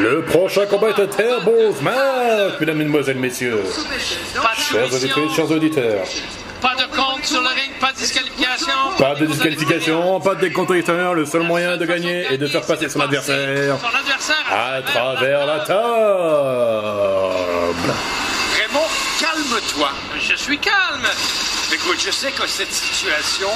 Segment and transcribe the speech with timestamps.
[0.00, 3.62] Le prochain combat est terrible match, mesdames, mesdemoiselles, messieurs.
[4.34, 6.06] Pas de Chers auditrices, soumission, chers auditeurs.
[6.62, 8.72] pas de compte sur le ring, pas de disqualification.
[8.98, 11.12] Pas de disqualification, pas de décompte extérieur.
[11.14, 15.44] Le seul moyen de gagner est de faire passer son adversaire Son adversaire à travers
[15.46, 15.76] la table.
[18.56, 18.88] Raymond,
[19.20, 19.90] calme-toi.
[20.18, 21.08] Je suis calme.
[21.72, 23.48] Écoute, je sais que cette situation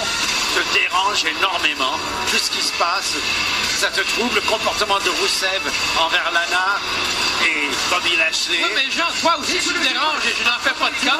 [0.54, 1.98] te dérange énormément.
[2.30, 3.16] Tout ce qui se passe,
[3.84, 4.34] ça te trouble.
[4.34, 5.60] Le comportement de Rousseff
[6.00, 6.78] envers Lana
[7.44, 8.56] et Bobby Lashley.
[8.64, 11.18] Oui, mais Jean, toi aussi tu me déranges et je n'en fais pas de cas.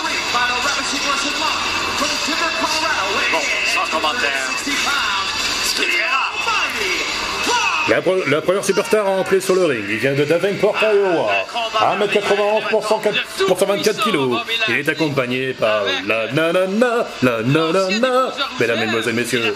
[3.33, 4.49] Bon, sans commentaire.
[4.57, 6.24] Ce qui est très rare.
[7.89, 11.31] La, pre- la première superstar à entrer sur le ring, il vient de Davenport, Iowa.
[11.99, 13.15] 1m91 pour, 104
[13.47, 14.19] pour 124 kg.
[14.69, 19.55] Il est accompagné par la nanana, la nanana, mesdames, mesdemoiselles, messieurs.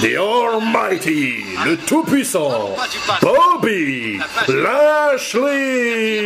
[0.00, 2.76] The Almighty, le tout-puissant,
[3.20, 6.20] Bobby Lashley.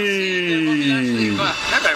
[1.28, 1.94] Eh ben.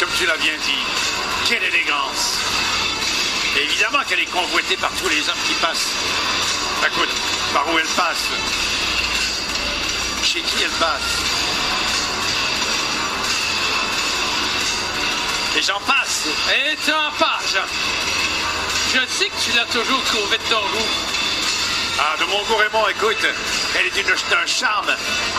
[0.00, 0.84] Comme tu l'as bien dit,
[1.48, 2.40] quelle élégance.
[3.56, 5.88] Et évidemment qu'elle est convoitée par tous les hommes qui passent.
[6.86, 7.08] Écoute,
[7.52, 8.24] par où elle passe
[10.22, 11.02] Chez qui elle passe
[15.56, 16.26] Et j'en passe.
[16.54, 17.56] Et tu en passes.
[18.94, 20.88] Je sais que tu l'as toujours trouvé de ton goût.
[21.98, 23.16] Ah, de mon goût, Raymond, écoute,
[23.78, 24.94] elle est d'une- d'un charme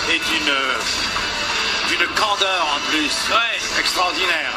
[0.09, 0.53] et d'une
[1.87, 3.11] d'une candeur en plus.
[3.29, 3.79] Ouais.
[3.79, 4.51] Extraordinaire.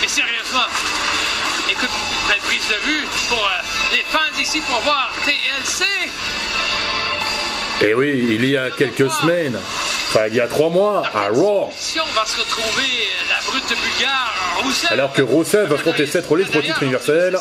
[0.00, 0.64] Mais sérieusement,
[1.70, 1.88] écoute,
[2.28, 5.84] belle prise de vue pour euh, les fans ici pour voir TLC.
[7.82, 11.70] Et oui, il y a quelques semaines, enfin il y a trois mois, à Raw,
[12.14, 14.92] va se retrouver euh, la brute bulgare Rousseff.
[14.92, 17.38] alors que Rusev affrontait Seth Rollins pour titre universel.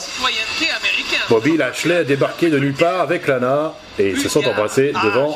[1.29, 5.01] Bobby Lashley a débarqué de nulle part avec Lana et ils se sont embrassés Ah,
[5.03, 5.35] devant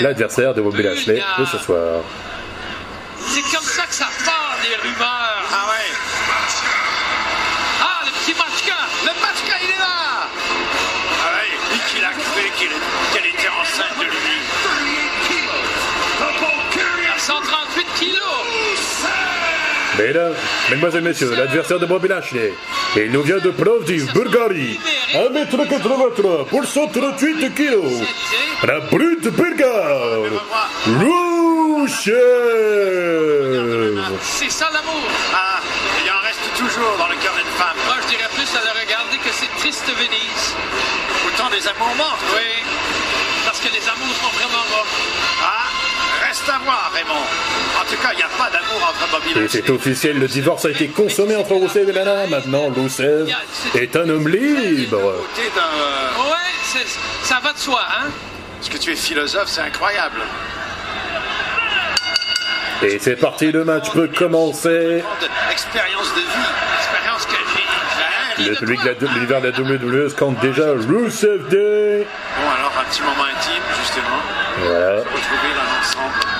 [0.00, 2.00] l'adversaire de Bobby Lashley de ce soir.
[19.98, 20.34] Mesdames,
[20.70, 22.52] mesdemoiselles, messieurs, l'adversaire de Bobby Lashley,
[22.96, 24.80] il nous vient de Plovdiv, Bulgarie,
[25.14, 28.02] 1m83 pour 138 kilos.
[28.64, 30.22] La brute bulgare,
[31.94, 32.14] Rusev.
[34.20, 35.02] C'est ça l'amour.
[35.32, 35.60] Ah,
[36.04, 37.76] il en reste toujours dans le cœur d'une femme.
[37.86, 40.54] Moi, je dirais plus à le regarder que c'est triste Venise.
[41.28, 42.18] Autant des amours morts.
[42.34, 42.64] Oui.
[43.44, 44.86] Parce que les amours sont vraiment morts.
[45.42, 45.73] Ah,
[46.44, 47.14] reste à voir, Raymond.
[47.14, 50.64] En tout cas, il n'y a pas d'amour entre Bobby Et c'est officiel, le divorce
[50.64, 52.26] a été consommé entre Rusev et Lana.
[52.26, 53.28] Maintenant, Rusev
[53.74, 54.98] est un homme libre.
[55.02, 56.84] Ouais,
[57.22, 58.08] ça va de soi, hein?
[58.58, 60.20] Parce que tu es philosophe, c'est incroyable.
[62.82, 65.02] Et c'est parti, le match peut commencer.
[65.50, 66.48] Expérience de vie.
[66.78, 67.64] Expérience que j'ai.
[68.50, 72.04] Le public de la- de l'univers de la WWE compte déjà Rusev Day.
[72.36, 74.20] Bon, alors, un petit moment intime, justement.
[74.58, 74.96] Voilà.
[74.98, 76.33] Retrouver.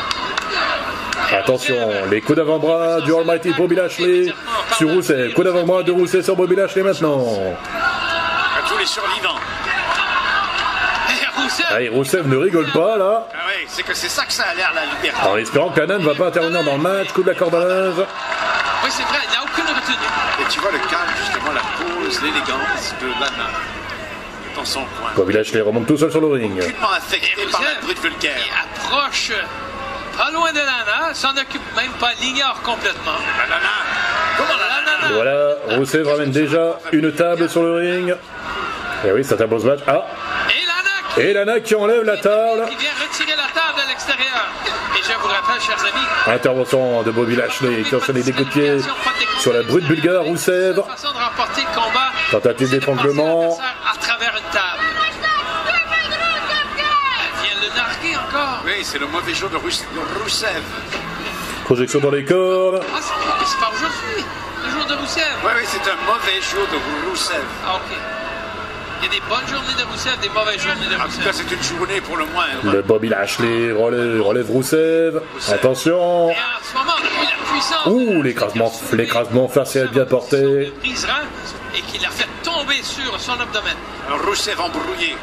[1.39, 1.75] Attention,
[2.11, 4.33] les coups d'avant-bras du Almighty Bobby Lashley
[4.77, 5.34] sur Rousseff.
[5.34, 7.19] Coup d'avant-bras de Rousseff sur Bobby Lashley maintenant.
[7.19, 9.39] À tous les survivants.
[11.71, 13.27] Allez, Rousseff ne rigole pas là.
[13.33, 15.28] Ah oui, c'est que c'est ça que ça a l'air, la liberté.
[15.28, 17.12] En espérant que ne va pas intervenir dans le match.
[17.12, 17.94] Coup de la corde à linge.
[17.99, 19.97] oui, c'est vrai, il n'y a aucune retenue.
[20.41, 23.50] Et tu vois le calme, justement, la pose, l'élégance de Lana
[24.56, 25.11] dans son coin.
[25.17, 26.61] Bobby Lashley remonte tout seul sur le ring.
[26.61, 28.37] Aucunement affecté Et par la Rousseff, brute vulgaire.
[28.39, 29.33] il approche
[30.17, 33.19] pas loin de Lana, s'en occupe même pas, l'ignore complètement.
[35.13, 38.15] Voilà, Rousseff ramène déjà une table sur le ring.
[39.07, 39.81] Et oui, c'est un beau match.
[39.87, 40.05] Ah,
[41.17, 42.67] et Lana qui, enlève la table.
[42.69, 44.49] qui vient retirer la table à l'extérieur.
[44.97, 48.53] Et je vous rappelle, chers amis, Intervention de Bobby Lashley qui enchaîne des coups de
[48.53, 48.79] pied
[49.39, 50.77] sur la brute bulgare Rousseff.
[52.33, 53.51] Tentative d'étranglement.
[53.51, 54.83] passer l'adversaire à travers une table.
[57.21, 58.62] Elle vient le narguer encore.
[58.65, 60.63] Oui, c'est le mauvais jour de Rous- de Rousseff.
[61.65, 62.81] Projection dans les cordes.
[62.95, 64.25] Ah, c'est pas aujourd'hui,
[64.65, 65.37] le jour de Rousseff.
[65.45, 67.43] Oui, oui, c'est un mauvais jour de Rousseff.
[67.67, 67.97] Ah, ok.
[69.01, 71.33] Il y a des bonnes journées de Rousseff, des mauvaises journées de En tout cas,
[71.33, 72.47] c'est une journée pour le moins.
[72.73, 75.15] Le Bobby Lashley relève, relève Rousseff.
[75.51, 76.31] Attention.
[76.31, 77.87] Et en ce moment, la puissance.
[77.87, 80.73] Ouh, l'écrasement, l'écrasement facial bien porté.
[81.77, 83.75] et qui l'a fait tomber sur son abdomen.
[84.11, 85.17] Un Rousseff embrouillé.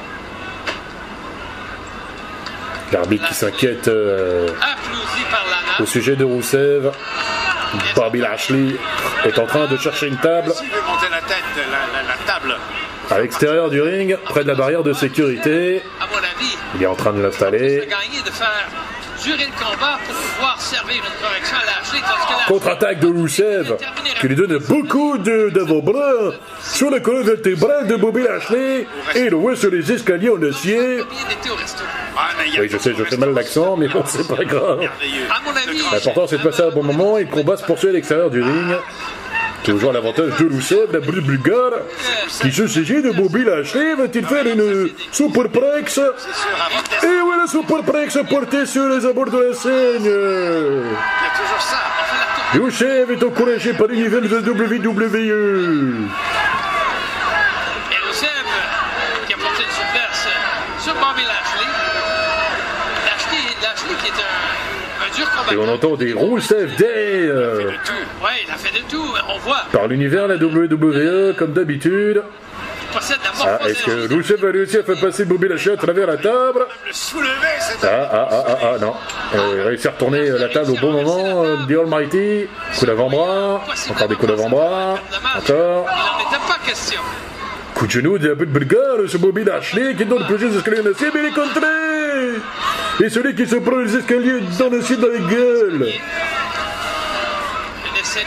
[2.91, 4.47] L'arbitre qui s'inquiète euh,
[5.79, 6.83] au sujet de Rousseff.
[7.95, 8.75] Bobby Lashley
[9.23, 10.51] est en train de chercher une table
[13.09, 15.81] à l'extérieur du ring, près de la barrière de sécurité.
[16.75, 17.87] Il est en train de l'installer.
[22.47, 23.77] Contre-attaque de Rusev,
[24.19, 29.35] qui lui donne beaucoup de- d'avant-bras sur le colonne vertébrale de Bobby Lashley et le
[29.37, 30.99] voit sur les escaliers en acier.
[32.59, 34.81] Oui, je sais, je fais mal l'accent, mais bon, c'est pas grave.
[35.91, 38.41] L'important, c'est de passer un bon moment et le combat se poursuit à l'extérieur du
[38.41, 38.75] ring.
[39.63, 41.73] Toujours l'avantage de Rusev, la brute bulgare,
[42.41, 43.93] qui se saisit de Bobby Lashley.
[43.93, 49.29] Va-t-il faire une superplex C'est sûr, avant de Et voilà, superplex porté sur les abords
[49.29, 50.03] de la scène.
[50.03, 51.77] Il y a toujours ça.
[52.53, 54.27] Rusev est encouragé par l'univers de.
[54.27, 56.07] WWE.
[57.91, 58.47] Et Rusev,
[59.27, 60.27] qui a porté une souplesse
[60.79, 61.69] sur Bobby Lashley.
[63.05, 65.73] Lashley, Lashley qui est un, un dur Et on combattant.
[65.73, 67.71] entend des Rusev Day euh,
[68.23, 69.03] Ouais, il a fait de tout.
[69.29, 72.21] On voit, par l'univers la WWE, comme d'habitude.
[72.93, 72.99] il
[73.43, 74.13] Ah, est-ce que.
[74.13, 76.65] Rusev a réussi à faire passer Bobby Lashley à travers la table
[77.83, 78.93] Ah, ah, ah, ah, ah, non.
[79.35, 81.43] Euh, il a réussi à retourner la table au bon moment.
[81.43, 82.47] euh, The Almighty.
[82.79, 83.61] Coup d'avant-bras.
[83.89, 84.95] Encore des coups d'avant-bras.
[85.37, 85.87] Encore.
[86.67, 86.97] Il.
[87.73, 90.91] Coup de genou d'un peu de bulgare sur Bobby Lashley qui donne plusieurs escaliers en
[90.91, 91.67] acier, mais il est contré
[92.99, 95.87] Et celui qui se prend les escaliers dans l'acier dans la gueule
[97.85, 98.25] Une essai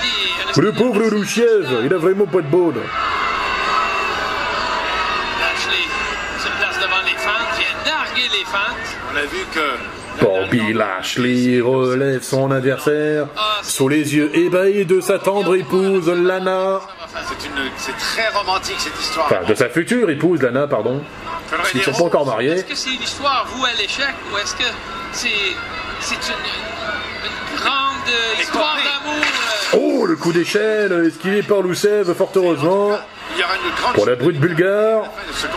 [0.57, 2.81] Le pauvre Rusev, il a vraiment pas de bonne.
[5.41, 5.87] Lashley
[6.39, 8.75] se place devant les fans, vient narguer les fans.
[9.13, 13.27] On a vu que Bobby Lashley relève son adversaire
[13.63, 16.81] sous les yeux ébahis de sa tendre épouse Lana.
[17.77, 19.27] c'est très romantique cette histoire.
[19.27, 21.03] Enfin, de sa future épouse Lana, pardon.
[21.75, 22.53] Ils dire- sont pas encore mariés.
[22.53, 24.65] Est-ce que c'est une histoire vouée à l'échec ou est-ce que
[25.13, 25.29] c'est
[26.01, 26.35] c'est une,
[27.25, 32.91] une grande euh, histoire d'amour euh, Oh, le coup d'échelle, esquivé par Rusev, fort heureusement.
[33.95, 35.05] Pour la brute bulgare,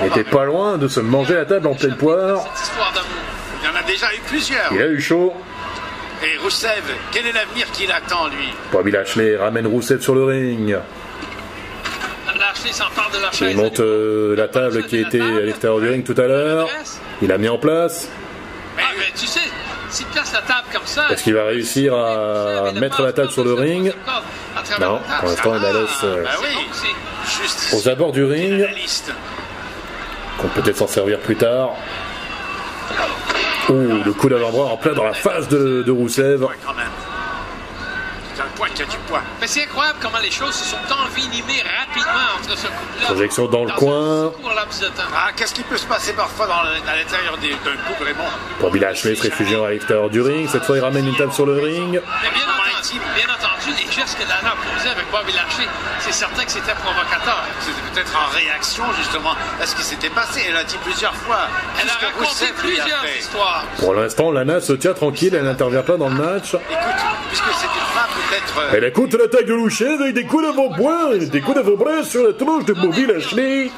[0.02, 2.44] il était pas loin de se manger la table en pleine poire.
[3.68, 4.72] Il y en a déjà eu plusieurs.
[4.72, 5.34] Il a eu chaud.
[6.24, 8.48] Et Roussev, quel est l'avenir qui l'attend, lui?
[8.72, 10.78] Bobby Lashley ramène Rousseff sur le ring.
[12.40, 13.52] Lashley s'empare de la chaise.
[13.52, 16.70] Il monte euh, la table qui était à l'extérieur du ring tout à l'heure.
[17.22, 18.10] Il a mis en place.
[18.80, 19.42] Ah, mais tu sais,
[19.90, 21.08] s'il place la table comme ça.
[21.10, 23.94] Est-ce qu'il va réussir à mettre la table sur le ring
[24.80, 28.60] Non, pour l'instant, il la laisse euh, Bah oui, aux abords du ring.
[28.60, 28.68] la
[30.38, 31.72] qu'on peut peut-être s'en servir plus tard.
[33.70, 36.46] Ouh, le coup d'avant-bras en plein dans la face de, de Roussev.
[39.42, 43.06] Mais c'est incroyable comment les choses se sont envenimées rapidement entre ce couple-là.
[43.08, 44.32] Projection dans le coin.
[45.16, 48.24] Ah, qu'est-ce qui peut se passer parfois dans le- à l'intérieur d'un couple, Raymond?
[48.62, 50.48] Bobby Lashley se réfugiant à l'extérieur du ring.
[50.50, 51.92] Cette fois, il ramène une table sur le ring.
[51.94, 55.68] Mais bien entendu, bien entendu, les gestes que Lana posait avec Bobby Lashley,
[56.00, 57.44] c'est certain que c'était provocateur.
[57.60, 60.42] C'était peut-être en réaction, justement, à ce qui s'était passé.
[60.50, 61.48] Elle a dit plusieurs fois.
[61.82, 63.66] Elle a raconté a plusieurs histoires.
[63.80, 65.34] Pour l'instant, Lana se tient tranquille.
[65.36, 66.54] Elle n'intervient pas dans le match.
[66.54, 68.60] Écoute, puisque c'est une femme, peut-être.
[68.60, 72.24] euh, Elle écoute l'attaque de Louchez avec des coups d'avant-bras et des coups d'avant-bras sur
[72.24, 73.72] la tronche de Bobby Lashley.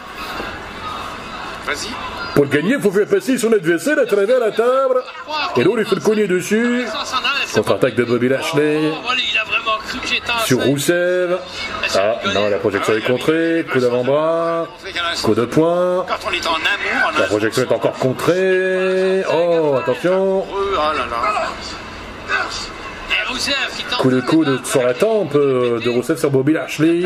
[1.66, 1.90] Vas-y.
[2.36, 5.02] Pour gagner, il faut faire passer son adversaire à travers la table.
[5.58, 6.86] Et l'autre, il fait le cogner dessus.
[7.54, 8.92] Contre-attaque de Bobby Lashley.
[10.46, 11.40] Sur Roussev.
[11.96, 13.66] Ah, non, la projection est contrée.
[13.72, 14.68] Coup d'avant-bras.
[15.24, 16.06] Coup de poing.
[17.18, 19.24] La projection est encore contrée.
[19.32, 20.46] Oh, attention.
[24.00, 27.04] Coup de coude sur la tempe de Rousseff sur Bobby Lashley.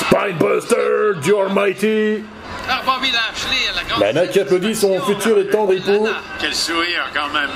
[0.00, 2.24] Spinebuster, The Almighty.
[4.00, 6.08] Lana qui applaudit son futur et tendre époux.
[6.40, 7.50] Quel sourire, quand même.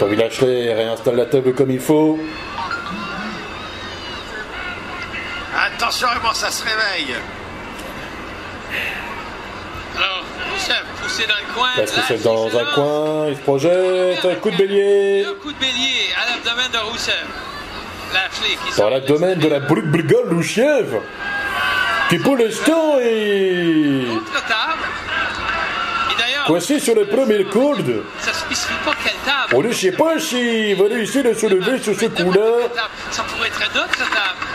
[0.00, 2.18] Bobby Lashley réinstalle la table comme il faut.
[5.54, 7.14] Attention, comment ça se réveille.
[9.96, 11.68] Alors, Rousseff poussé dans le coin.
[11.76, 15.24] Parce que Lashley c'est dans un coin, il se projette, un coup de bélier.
[15.24, 17.26] Deux coups de bélier à l'abdomen de Rousseff.
[18.10, 20.98] Qui Dans l'abdomen de la brute brigade Louchiev.
[22.08, 24.82] Qui pour l'instant est Autre table.
[26.10, 28.02] Et d'ailleurs, coincé sur le premier corde.
[28.18, 29.54] ça ne spécifie pas quelle table.
[29.54, 32.68] On ne sait pas s'il va réussir à se lever sur ce coup-là.
[33.10, 34.46] Ça pourrait être notre table.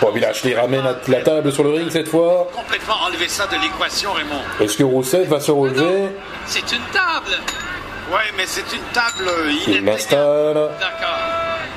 [0.00, 2.48] Bobby Lashley ramène la table sur le ring cette fois.
[2.54, 4.42] Complètement enlever ça de l'équation, Raymond.
[4.60, 6.08] Est-ce que Rousseff va se relever?
[6.46, 7.38] C'est une table.
[8.10, 10.70] Ouais, mais c'est une table Il inatteignable, l'installe.
[10.80, 11.18] D'accord.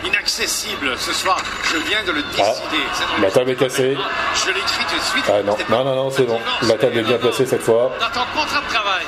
[0.06, 1.38] inaccessible ce soir.
[1.72, 2.84] Je viens de le Ah, décider.
[3.16, 3.96] Dans la le- table est cassée.
[4.36, 5.26] Je l'écris tout de suite.
[5.30, 6.40] Ah non, non, non, non, c'est bon.
[6.64, 7.92] La table est bien placée cette fois.
[8.00, 9.04] Dans ton contrat de travail.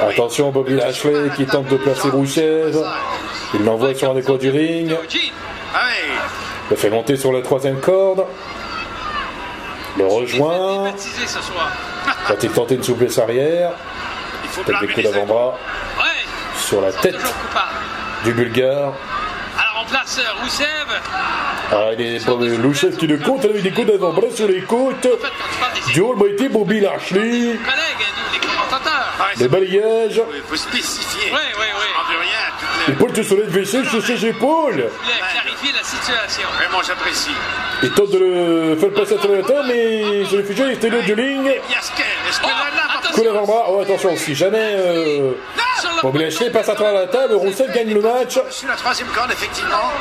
[0.00, 0.50] Attention.
[0.50, 2.74] Bobby Lashley qui tente de placer Rousseff.
[3.54, 4.96] Il l'envoie sur un des du ring.
[6.70, 8.24] Le fait monter sur la troisième corde.
[9.96, 10.92] le rejoint.
[12.28, 13.72] Quand il tentait une souplesse arrière,
[14.64, 15.56] peut-être des coups d'avant-bras
[16.58, 17.16] sur la tête
[18.24, 18.92] du Bulgare.
[19.56, 20.66] Alors on place Roussev.
[21.70, 25.06] Ah, il est Louchev qui le compte avec des coups d'avant-bras sur les côtes.
[25.92, 27.56] Du Almighty Bobby Lashley
[29.18, 30.20] ouais, des balayages.
[30.34, 31.30] Il faut spécifier.
[31.30, 32.16] Ouais, ouais, ouais.
[32.20, 32.88] rien.
[32.88, 34.88] Il faut te soleil de WC sur ses épaules.
[35.64, 36.48] Il la situation.
[36.58, 37.30] Vraiment, j'apprécie.
[37.82, 41.02] Il tente de le faire passer à travers mais sur le futur, il était le
[41.02, 41.46] de ligne.
[41.46, 44.74] Est-ce que la lame Oh, attention, si jamais.
[44.76, 45.32] Euh...
[46.02, 46.12] Bon,
[46.52, 48.38] passe à travers la table, Roussel gagne le match.
[48.50, 49.92] Sur la troisième corde, effectivement.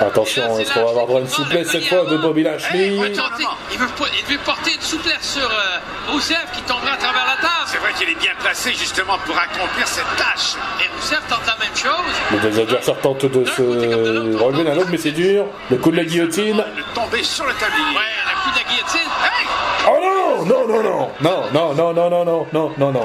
[0.00, 3.00] Attention, est-ce qu'on va avoir droit à une souplesse cette fois de Bobby Lashley il
[3.00, 6.92] veut, tenter- il veut, po- il veut porter une souplesse sur euh, Rousseff qui tomberait
[6.92, 7.66] à travers la table.
[7.66, 10.54] C'est vrai qu'il est bien placé justement pour accomplir cette tâche.
[10.80, 12.14] Et Rousseff tente la même chose.
[12.30, 15.46] Les deux adversaires tentent de se relever l'un l'autre, mais c'est dur.
[15.70, 16.56] Le coup de la guillotine.
[16.56, 17.82] De tomber sur le tablier.
[17.96, 19.10] Ouais, le coup de la guillotine.
[19.24, 19.46] Hey
[19.90, 23.02] Oh non Non, non, non Non, non, non, non, non, non, non, non,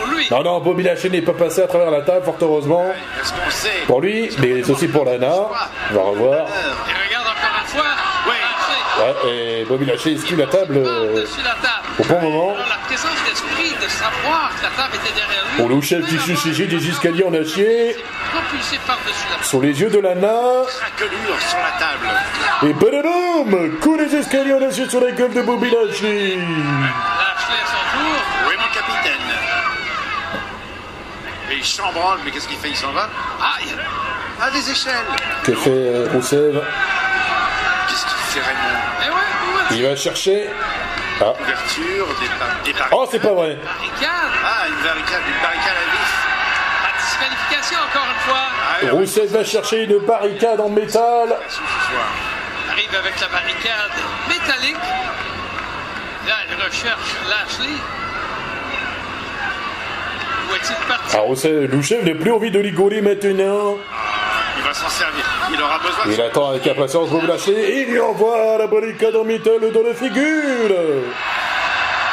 [0.00, 0.28] pour lui.
[0.30, 2.84] Non, non, Bobby Lashley n'est pas passé à travers la table, fort heureusement.
[3.20, 5.32] Est-ce qu'on sait Pour lui, mais c'est aussi pour Lana.
[5.90, 6.34] On va revoir.
[6.34, 7.82] Et regarde encore une fois.
[8.26, 8.36] Ouais.
[8.40, 9.30] Lashley, Ouais,
[9.60, 11.86] et Bobby Lashley esquive la table euh, la table.
[11.98, 12.54] au bon moment.
[12.68, 15.56] La présence d'esprit de savoir que la table était derrière lui.
[15.56, 17.96] Pour Louchev qui Même suscite avant, des escaliers en acier.
[19.42, 20.36] Sur les yeux de Lana.
[20.66, 22.08] Craquelure sur la table.
[22.68, 26.36] Et badadam Coup des escaliers en acier sur la gueule de Bobby Lashley.
[26.36, 28.20] Lashley à son tour.
[28.48, 29.26] Oui, mon capitaine.
[31.60, 32.70] Il chambranle, mais qu'est-ce qu'il fait?
[32.70, 33.06] Il s'en va?
[33.42, 33.76] Ah, il-
[34.40, 34.94] Ah, des échelles.
[35.44, 36.54] Que fait euh, Rousseff
[37.86, 38.78] Qu'est-ce qu'il fait Raymond?
[39.04, 40.48] Eh ouais, ouais, Il va chercher.
[41.20, 41.34] Ah.
[41.38, 42.28] Ouverture, des,
[42.72, 42.88] barricades.
[42.92, 43.58] Oh, c'est pas vrai.
[43.62, 44.32] barricade.
[44.42, 46.12] Ah, une barricade, une barricade à vif.
[46.82, 48.44] La disqualification encore une fois.
[48.82, 51.36] Ah, Rousseff va chercher une barricade en métal.
[52.70, 53.92] Arrive avec la barricade
[54.28, 54.76] métallique.
[56.26, 57.76] Là, il recherche Lashley.
[60.60, 61.16] Où est-il parti?
[61.16, 63.76] Rousseff, Louchev n'a plus envie de rigoler maintenant.
[64.58, 65.24] Il va s'en servir.
[65.52, 67.08] Il aura besoin de Il attend avec impatience
[67.48, 70.76] et il lui envoie la barricade en métal dans la figure.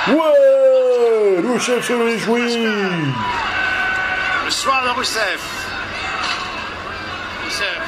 [0.09, 2.65] Ouais Louchev se réjouit.
[4.45, 5.39] le soir de Rousseff.
[7.43, 7.81] Rousseff.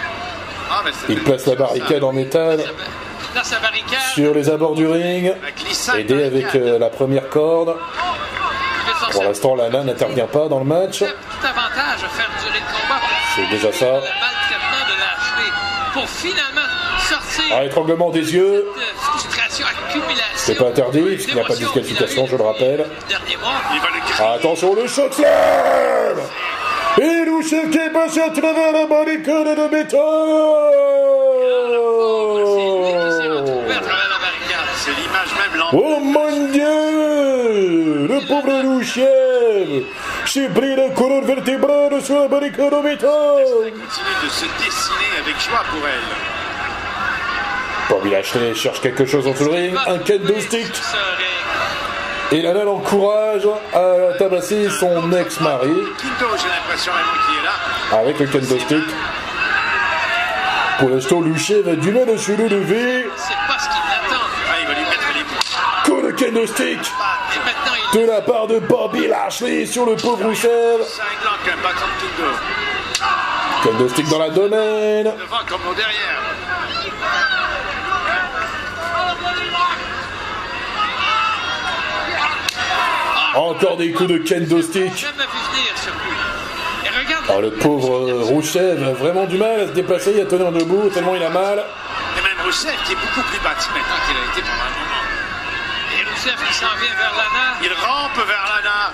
[0.72, 2.64] Ah, mais Il place la barricade en métal
[3.36, 3.44] Là,
[4.14, 5.34] sur les abords du ring,
[5.96, 7.76] aidé avec euh, la première corde.
[9.12, 11.04] Pour l'instant, Lana n'intervient pas dans le match.
[13.36, 14.00] C'est déjà ça.
[15.94, 18.66] Pour étranglement des yeux.
[20.36, 22.86] C'est pas interdit, parce qu'il n'y a pas de disqualification, je le rappelle.
[24.20, 26.22] Attention, le choc flamme.
[26.98, 29.48] Et Loucheke passe à travers la barricade.
[29.48, 30.80] De métal
[35.72, 36.79] Oh mon dieu
[38.30, 39.84] pauvre Louchev
[40.26, 43.10] s'est pris la colonne vertébrale sur la barricade en métal
[43.56, 46.10] continue de se dessiner avec joie pour elle.
[47.90, 50.72] Bobby Lashley cherche quelque chose entre le ring, un kendo stick,
[52.32, 55.74] et Lana l'encourage à tabasser son ex-mari
[56.38, 56.48] j'ai
[57.44, 58.00] là.
[58.00, 58.86] avec le kendo stick.
[60.78, 63.10] Pour l'instant, Louchev a du mal à se relever.
[63.18, 64.24] C'est pas ce qu'il attend.
[64.48, 65.92] Ah, il va lui mettre les.
[65.92, 66.80] Coup de kendo stick
[67.94, 71.00] de la part de Bobby Lashley sur le pauvre Rousseff.
[73.64, 75.06] Bâton de stick dans la domaine.
[75.06, 76.22] Devant comme derrière.
[83.36, 85.06] Encore des coups de kendo stick.
[87.42, 91.16] le pauvre euh, Rousseff a vraiment du mal à se déplacer, à tenir debout, tellement
[91.16, 91.64] il a mal.
[92.18, 94.89] Et même Rousseff qui est beaucoup plus bâti maintenant qu'il a été pendant un moment.
[96.30, 97.48] Et qui s'en vient vers Lana.
[97.62, 98.94] Il rampe vers Lana.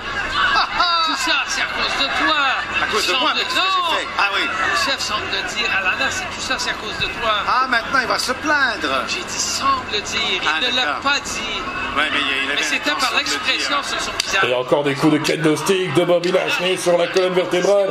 [1.08, 2.36] Tout ça, c'est à cause de toi.
[2.82, 3.98] À cause de moi, mais qu'est-ce que Non.
[3.98, 4.42] fait Ah oui.
[4.72, 7.32] Rousseff semble dire à Lana, c'est tout ça, c'est à cause de toi.
[7.48, 9.04] Ah, maintenant il va se plaindre.
[9.08, 11.62] J'ai dit semble dire, il Ah, ne l'a pas dit.
[11.96, 14.54] Ouais, mais il il Mais c'était par l'expression sur son Et visage.
[14.60, 17.89] encore des coups de kendo stick de Bobby Lashley sur la colonne vertébrale.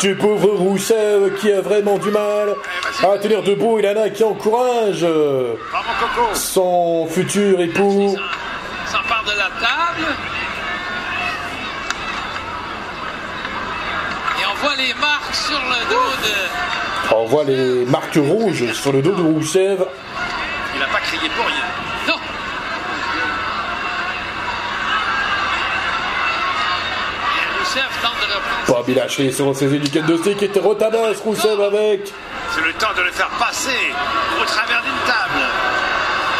[0.00, 2.54] Du pauvre Rousseff qui a vraiment du mal
[3.02, 5.54] à tenir debout et Lana qui encourage euh,
[6.34, 8.16] son futur époux.
[8.90, 10.06] S'empare de la table.
[14.40, 17.14] Et on voit les marques sur le dos de.
[17.14, 19.78] On voit les marques rouges sur le dos de Rousseff.
[20.74, 21.66] Il n'a pas crié pour rien.
[22.08, 22.14] Non!
[27.36, 31.60] Et Rousseff tente de reprendre Bobby Lashley sur saisi du kendo stick et retabasse Rousseff
[31.60, 32.12] avec.
[32.52, 33.92] C'est le temps de le faire passer
[34.42, 35.46] au travers d'une table.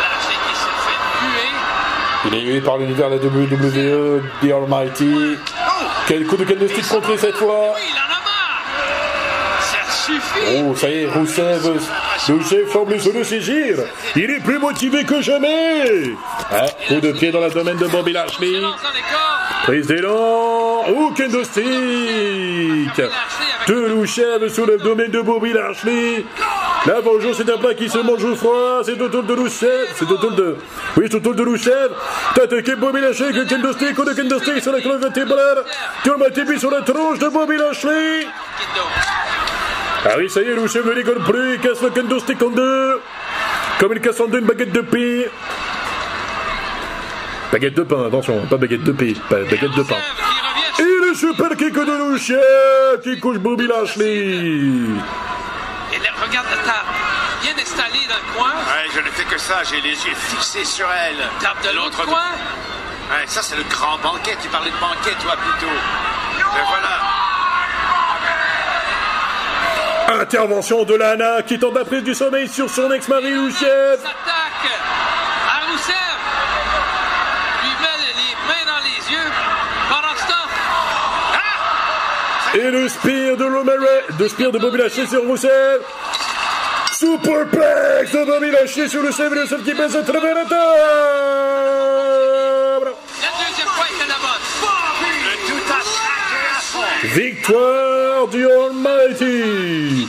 [0.03, 1.53] Lashley qui se fait huer.
[2.27, 5.39] Il est hué par l'univers de la WWE, The Almighty.
[6.07, 7.75] Quel coup de kendo stick contré cette fois.
[10.57, 11.63] Oh, ça y est, Rousseff,
[12.29, 13.79] le chef semble se le saisir.
[14.17, 16.15] Il est plus motivé que jamais.
[16.51, 18.61] Ah, coup de pied dans l'abdomen de Bobby Lashley.
[19.65, 20.85] Prise d'élan.
[20.89, 21.65] Oh, kendo stick.
[23.69, 26.25] De Louchev sous l'abdomen de Bobby Lashley.
[26.87, 28.81] La vengeance est un plat qui se mange au froid.
[28.85, 29.89] C'est au tour de Louchev.
[29.95, 30.57] C'est au tour de.
[30.97, 31.91] Oui, c'est au tour de Louchev.
[32.35, 33.95] T'as attaqué Bobby Lashley kendo stick.
[33.95, 35.65] Coup de kendo stick sur la colonne vertébrale.
[36.03, 38.27] Tu m'as tapé sur la tronche de Bobby Lashley.
[40.07, 41.55] Ah oui, ça y est, Louchev ne rigole plus.
[41.55, 43.01] Il casse le stick en deux?
[43.79, 45.29] Comme il casse en deux une baguette de pain.
[47.53, 49.97] Baguette de pain, attention, pas baguette de pain, pas baguette de pain.
[50.77, 50.83] Qui.
[50.83, 54.87] Et le super kick de Louchev qui couche Bobby Lashley.
[56.23, 56.89] Regarde la table.
[57.43, 58.53] Bien installée dans le coin.
[58.53, 61.17] Ouais, je ne fais que ça, j'ai les yeux fixés sur elle.
[61.41, 62.33] Table de l'autre coin.
[63.11, 65.73] Ouais, ça c'est le grand banquet, tu parlais de banquet toi plutôt.
[66.37, 67.01] Mais voilà.
[70.23, 73.97] Intervention de Lana qui tente la prise du sommeil sur son ex-mari Louchev.
[73.97, 74.71] S'attaque
[75.49, 76.19] à Rousseff.
[77.63, 79.31] Lui met les mains dans les yeux.
[79.89, 80.49] Pendant ce temps,
[82.55, 83.87] Et le spear de Romero,
[84.19, 85.81] de spear de Bobby Lashley sur Rousseff.
[87.01, 90.61] Superplex de Bobby Lashley sur le et le seul qui pèse à travers la table.
[97.05, 100.09] Victoire du Almighty.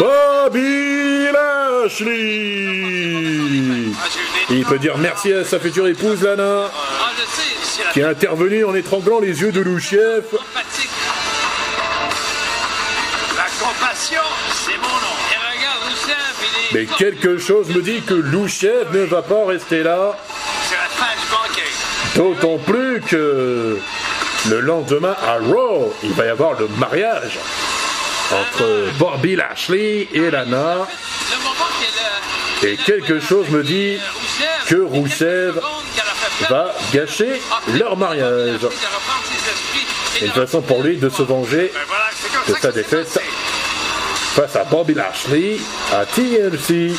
[0.00, 2.72] Bobby Lashley.
[3.96, 4.08] Ah,
[4.50, 7.12] Il peut dire merci à sa future épouse Lana, Ah,
[7.92, 10.24] qui est intervenue en étranglant les yeux de Louchev.
[16.76, 20.14] Mais quelque chose me dit que Louchev ne va pas rester là,
[22.14, 23.78] d'autant plus que
[24.50, 27.38] le lendemain à Raw, il va y avoir le mariage
[28.30, 30.86] entre Bobby Lashley et Lana.
[32.62, 33.96] Et quelque chose me dit
[34.66, 35.54] que Rousseff
[36.50, 37.40] va gâcher
[37.72, 38.60] leur mariage.
[40.20, 41.72] Une façon pour lui de se venger
[42.46, 43.18] de sa défaite.
[44.36, 45.56] Face à Bobby Lashley
[45.94, 46.92] à TLC.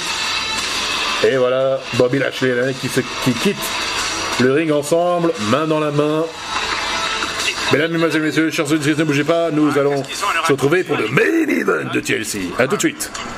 [1.24, 3.56] Et voilà, Bobby Lashley et qui, se, qui quittent
[4.40, 6.26] le ring ensemble, main dans la main.
[7.72, 10.04] Mesdames, Mesdemoiselles, Messieurs, chers auditeurs, ne bougez pas, nous allons
[10.48, 12.40] se retrouver pour le main event de TLC.
[12.58, 13.12] A tout de suite.